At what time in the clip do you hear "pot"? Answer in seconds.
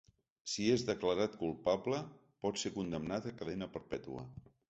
2.45-2.59